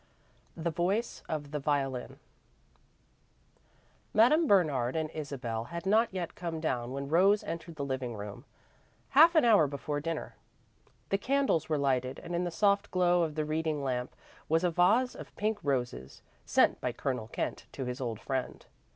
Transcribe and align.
III 0.57 0.63
THE 0.63 0.71
VOICE 0.71 1.23
OF 1.29 1.51
THE 1.51 1.59
VIOLIN 1.59 2.17
Madame 4.15 4.47
Bernard 4.47 4.95
and 4.95 5.11
Isabel 5.11 5.65
had 5.65 5.85
not 5.85 6.11
yet 6.11 6.33
come 6.33 6.59
down 6.59 6.91
when 6.91 7.07
Rose 7.07 7.43
entered 7.43 7.75
the 7.75 7.85
living 7.85 8.15
room, 8.15 8.43
half 9.09 9.35
an 9.35 9.45
hour 9.45 9.67
before 9.67 9.99
dinner. 9.99 10.35
The 11.09 11.19
candles 11.19 11.69
were 11.69 11.77
lighted, 11.77 12.17
and 12.17 12.33
in 12.33 12.45
the 12.45 12.49
soft 12.49 12.89
glow 12.89 13.21
of 13.21 13.35
the 13.35 13.45
reading 13.45 13.83
lamp 13.83 14.15
was 14.49 14.63
a 14.63 14.71
vase 14.71 15.13
of 15.15 15.35
pink 15.35 15.59
roses, 15.61 16.23
sent 16.47 16.81
by 16.81 16.93
Colonel 16.93 17.27
Kent 17.27 17.67
to 17.73 17.85
his 17.85 18.01
old 18.01 18.19
friend. 18.19 18.65